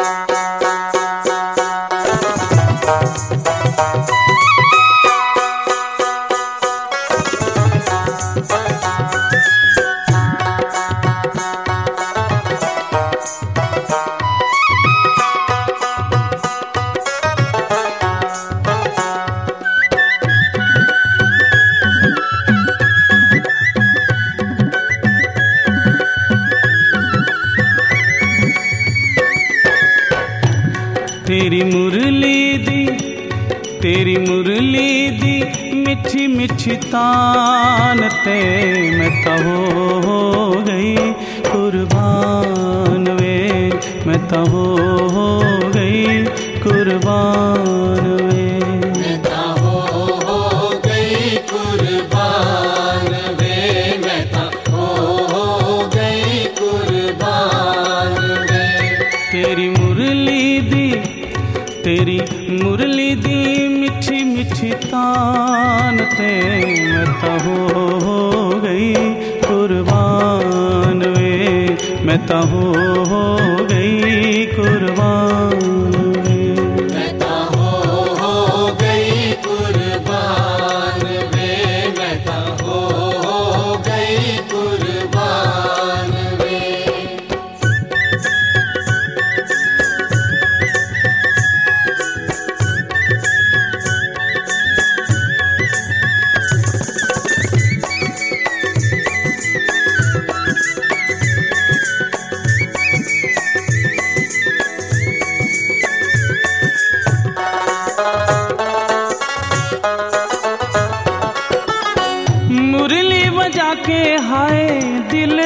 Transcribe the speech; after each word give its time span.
Thank 0.00 0.30
तेरी 31.30 31.62
मुरली 31.64 32.38
दी 32.58 32.80
तेरी 33.82 34.14
मुरली 34.16 34.86
दी 35.18 35.34
मिठी 35.82 36.26
मिठी 36.26 36.76
तान 36.84 38.00
ते 38.24 38.38
मैं 38.98 39.10
तो 39.24 39.34
हो 39.44 40.18
गई 40.68 40.96
कुर्बान 41.50 43.06
वे 43.20 43.36
मैं 44.06 44.18
तो 44.32 44.40
हो 44.54 44.66
गई 45.76 46.02
कुर्बान 46.66 48.04
वे। 48.26 48.48
तेरी 59.32 59.68
मुरली 59.70 60.44
दी 60.70 60.86
तेरी 61.84 62.18
मुरली 62.62 63.14
दी 63.24 63.36
मिठी 63.68 64.24
मिठी 64.24 64.70
तान 64.84 65.98
ते 66.16 66.30
मैं 66.90 67.06
तो 67.20 67.32
हो 67.44 67.58
गई 68.64 68.92
कुर्बान 69.44 71.02
वे, 71.16 71.32
मैं 72.06 72.18
तो 72.26 72.40
हो 72.52 72.72
गई 73.72 73.99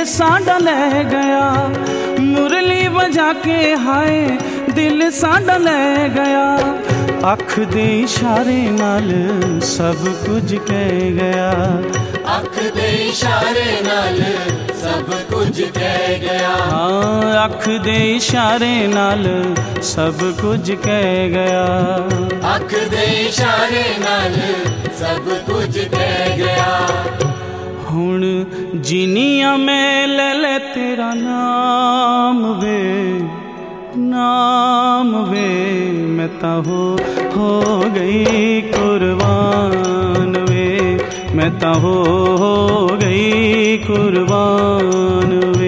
साडा 0.05 0.57
ले 0.59 1.05
गया। 1.05 1.45
मुरली 2.21 2.89
बजा 2.89 3.33
के 3.45 3.61
हाय 3.85 4.17
दिल 4.75 5.11
साडा 5.11 5.57
ले 5.57 6.09
गया। 6.09 6.47
अख 7.31 7.59
दे 7.73 7.85
इशारे 8.01 8.61
नाल 8.71 9.11
सब 9.65 10.03
कुछ 10.27 10.53
कह 10.71 10.91
गया। 11.19 11.51
अख 12.35 12.59
दे 12.77 12.89
इशारे 13.09 13.65
नाल 13.87 14.21
सब 14.83 15.13
कुछ 15.31 15.61
कह 15.77 16.07
गया। 16.19 16.55
हाँ 16.71 17.49
अख 17.49 17.69
दे 17.85 17.97
इशारे 18.17 18.75
नाल 18.87 19.25
सब 19.85 20.19
कुछ 20.41 20.71
कह 20.87 21.29
गया। 21.29 21.65
अख 22.55 22.75
दे 22.91 23.07
इशारे 23.29 23.85
नाल 23.99 24.35
सब 25.01 25.31
कुछ 25.47 25.79
कह 25.95 26.37
गया। 26.37 27.34
ਹੁਣ 27.95 28.25
ਜਿਨੀਆਂ 28.75 29.57
ਮੈਂ 29.59 30.07
ਲੈ 30.09 30.33
ਲੈ 30.35 30.59
ਤੇਰਾ 30.75 31.13
ਨਾਮ 31.15 32.43
ਵੇ 32.61 32.81
ਨਾਮ 33.97 35.11
ਵੇ, 35.25 35.49
ਮੈਂ 36.09 36.29
ਤਾਂ 36.41 36.57
ਹੋ 36.63 36.97
ਹੋ 37.37 37.85
ਗਈ 37.95 38.61
ਕੁਰਬਾਨ 38.73 40.37
ਵੇ, 40.49 40.99
ਮੈਂ 41.35 41.51
ਤਾਂ 41.61 41.75
ਹੋ 41.75 41.95
ਹੋ 42.39 42.87
ਗਈ 43.03 43.79
ਕੁਰਬਾਨ 43.79 45.41
ਵੇ। 45.59 45.64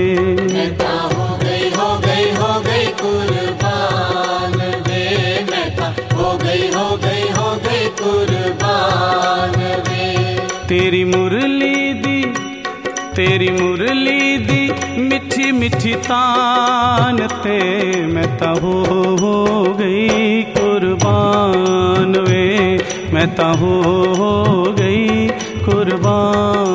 तेरी 13.36 13.50
मुरली 13.52 14.38
दी 14.48 14.62
मिठी 15.08 15.50
मिठी 15.52 15.92
तान 16.04 17.18
ते 17.44 17.56
मैं 18.12 18.28
तहो 18.38 18.72
हो 19.20 19.32
गई 19.80 20.42
कुर्बान 20.54 22.16
वे। 22.28 22.46
मैं 23.12 23.26
तहो 23.36 23.74
हो 24.20 24.32
गई 24.78 25.28
कुर्बान 25.66 26.65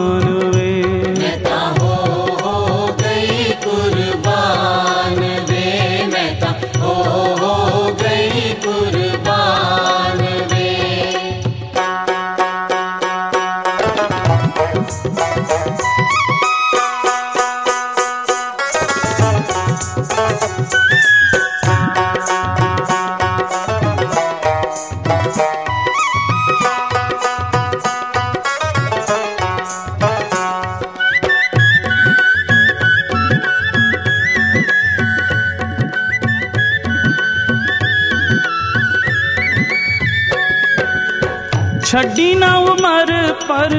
ਛੱਡੀ 41.90 42.34
ਨਾ 42.34 42.52
ਉਮਰ 42.64 43.12
ਪਰ 43.48 43.74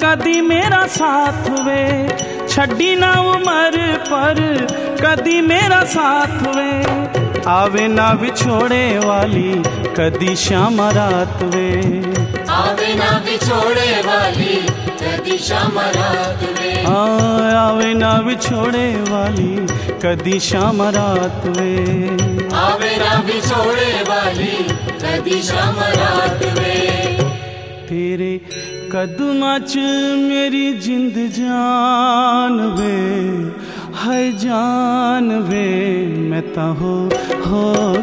ਕਦੀ 0.00 0.40
ਮੇਰਾ 0.42 0.86
ਸਾਥ 0.88 1.48
ਵੇ 1.60 2.08
ਛੱਡੀ 2.48 2.94
ਨਾ 2.96 3.12
ਉਮਰ 3.22 3.78
ਪਰ 4.10 4.40
ਕਦੀ 5.00 5.40
ਮੇਰਾ 5.42 5.84
ਸਾਥ 5.84 6.42
ਵੇ 6.48 6.72
ਆਵੇ 7.48 7.86
ਨਾ 7.88 8.12
ਵਿਛੋੜੇ 8.14 8.98
ਵਾਲੀ 9.04 9.62
ਕਦੀ 9.96 10.34
ਸ਼ਾਮ 10.36 10.80
ਰਾਤ 10.90 11.42
ਵੇ 11.44 12.02
ਆਵੇ 12.50 12.94
ਨਾ 12.94 13.18
ਵਿਛੋੜੇ 13.24 14.02
ਵਾਲੀ 14.06 14.60
ਕਦੀ 15.00 15.36
ਸ਼ਾਮ 15.38 15.78
ਰਾਤ 15.78 16.42
ਵੇ 16.50 16.72
ਹਾਂ 16.84 17.52
ਆਵੇ 17.58 17.92
ਨਾ 17.94 18.20
ਵਿਛੋੜੇ 18.20 18.94
ਵਾਲੀ 19.10 19.66
ਕਦੀ 20.02 20.38
ਸ਼ਾਮ 20.40 20.82
ਰਾਤ 20.94 21.46
ਵੇ 21.48 22.08
ਆਵੇ 22.56 22.96
ਨਾ 22.98 23.20
ਵਿਛੋੜੇ 23.26 23.92
ਵਾਲੀ 24.08 24.52
ਕਦੀ 25.02 25.40
ਸ਼ਾਮ 25.42 25.80
ਰਾਤ 25.92 26.44
ਵੇ 26.58 26.97
तेरे 27.89 28.31
कदमा 28.93 29.53
च 29.71 29.83
मेरी 30.29 30.65
जिंद 30.85 31.15
जान 31.37 32.59
वे 32.79 32.97
हर 34.01 34.21
जान 34.43 35.31
वे 35.49 35.65
मैं 36.31 36.41
तो 36.57 36.67
हो 36.81 36.93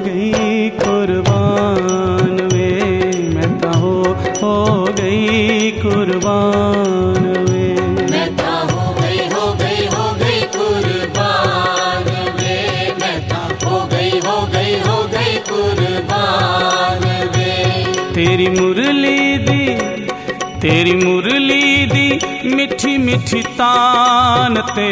गई 0.07 0.69
कुर्बान 0.83 2.35
वे 2.55 2.71
मैं 3.37 3.51
तहो 3.65 3.95
हो 4.43 4.55
गई 5.01 5.71
कुर्बान 5.83 7.25
वे। 7.51 7.65
मैं 8.13 8.29
तहो 8.43 8.81
हो 8.81 8.95
गई 9.01 9.29
हो 9.35 9.47
गई 9.63 9.87
हो 9.95 10.07
गई 10.23 10.41
हो 14.27 14.37
गई 14.55 14.75
हो 14.89 14.99
गई 15.15 15.37
कुर्बान 15.51 17.05
वे। 17.37 17.55
तेरी 18.15 18.49
मुरली 18.59 19.19
दी 19.49 19.66
तेरी 20.67 20.95
मुरली 20.95 21.87
दी 21.87 22.07
मिठी 22.55 22.97
मिठी 22.99 23.43
तान 23.59 24.57
ते 24.71 24.87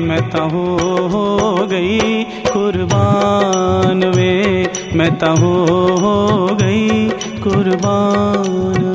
मैं 0.00 0.20
तो 0.30 0.42
हो 0.48 1.66
गई 1.66 2.24
कुर्बान 2.48 4.04
वे। 4.16 4.34
मैं 4.94 5.10
तो 5.18 5.30
हो 5.36 5.54
गई 6.62 7.08
कुर्बान 7.46 8.93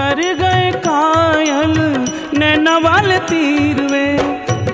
कर 0.00 0.20
गए 0.34 0.70
कायल 0.84 1.74
नैना 2.38 2.76
वाले 2.78 3.18
तीर 3.18 3.80
वे। 3.82 4.06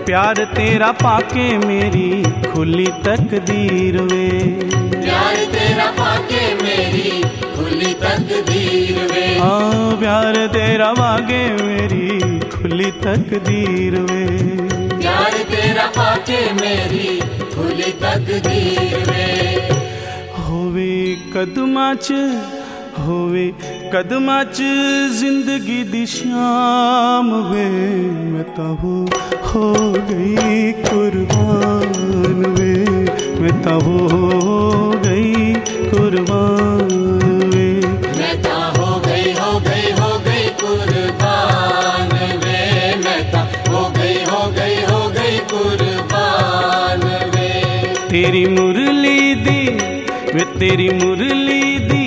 प्यार 0.04 0.38
तेरा 0.54 0.90
पाके 0.92 1.46
मेरी 1.58 2.10
खुली 2.42 2.86
तकदीर 2.86 3.96
वे। 4.02 4.28
प्यार 4.94 5.36
तेरा 5.54 5.86
पाके 5.90 6.42
मेरी 6.54 7.10
खुली 7.56 7.92
तकदीर 7.94 9.00
वे। 9.12 9.24
हाँ 9.38 9.96
प्यार 9.98 10.36
तेरा 10.46 10.90
वागे 10.92 11.42
मेरी 11.62 12.38
खुली 12.48 12.90
तकदीर 13.02 13.98
वे। 14.00 14.24
प्यार 14.96 15.38
तेरा 15.50 15.86
पाके 15.96 16.40
मेरी 16.52 17.08
खुली 17.54 17.90
तकदीर 18.04 18.94
वे। 19.10 19.26
होवे 20.40 20.94
कदमा 21.34 21.94
च 21.94 22.55
ਹੋਵੇ 22.99 23.51
ਕਦਮਾਂ 23.93 24.43
'ਚ 24.45 24.63
ਜ਼ਿੰਦਗੀ 25.19 25.83
ਦੀ 25.83 26.05
ਸ਼ਾਮ 26.05 27.31
ਵੇ 27.51 27.65
ਮੈਂ 28.31 28.43
ਤਾਂ 28.55 28.69
ਹੋ 28.83 29.05
ਹੋ 29.45 29.73
ਗਈ 30.09 30.71
ਕੁਰਬਾਨ 30.85 32.47
ਵੇ 32.57 32.73
ਮੈਂ 33.41 33.51
ਤਾਂ 33.63 33.79
ਹੋ 33.79 34.93
ਗਈ 35.05 35.53
ਕੁਰਬਾਨ 35.89 36.87
ਵੇ 37.53 37.69
मैं 38.17 38.33
ता 38.43 38.55
हो 38.75 38.87
गई 39.05 39.31
हो 39.35 39.51
गई 39.65 39.91
हो 39.99 40.09
गई 40.25 40.43
कुर्बान 40.61 42.11
वे 42.43 42.59
मैं 43.05 43.19
ता 43.31 43.41
हो 43.69 43.81
गई 43.97 44.15
हो 44.25 44.41
गई 44.57 44.75
हो 44.91 44.99
गई 45.17 45.39
कुर्बान 45.53 47.05
वे 47.35 47.49
ਤੇਰੀ 48.11 48.45
ਮੁਰਲੀ 48.47 49.33
ਦੀ 49.43 49.67
ਵੇ 50.33 50.45
ਤੇਰੀ 50.59 50.89
ਮੁਰਲੀ 50.95 51.77
ਦੀ 51.89 52.04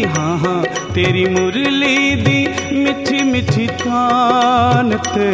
तेरी 0.94 1.26
मुरली 1.34 1.98
दी 2.26 2.40
मिठी 2.84 3.20
मिठी 3.32 3.66
थान 3.82 4.90
ते 5.08 5.30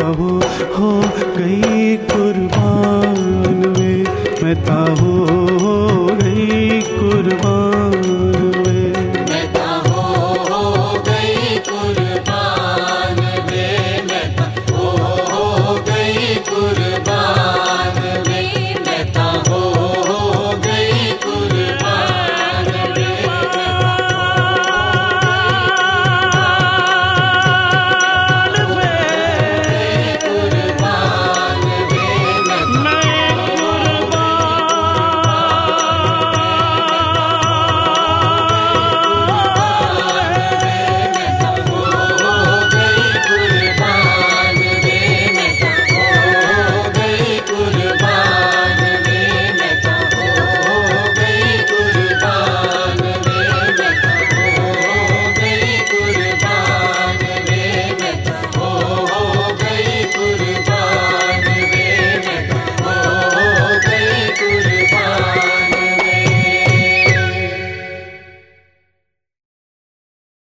ताहो 0.00 0.30
हो 0.76 0.90
गई 1.36 1.96
कुर्बान 2.12 3.62
वे। 3.78 3.94
मैं 4.42 4.56
ताहो 4.64 5.14
हो 5.62 5.76
गई 6.22 6.80
कुर्बान 6.88 7.63